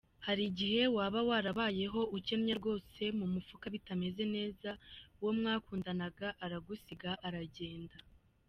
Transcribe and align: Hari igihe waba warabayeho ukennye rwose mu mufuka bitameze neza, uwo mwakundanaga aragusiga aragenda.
Hari 0.25 0.43
igihe 0.51 0.81
waba 0.95 1.19
warabayeho 1.29 2.01
ukennye 2.17 2.53
rwose 2.59 3.01
mu 3.17 3.25
mufuka 3.33 3.65
bitameze 3.73 4.23
neza, 4.35 4.69
uwo 5.19 5.31
mwakundanaga 5.39 6.27
aragusiga 6.45 7.11
aragenda. 7.27 7.95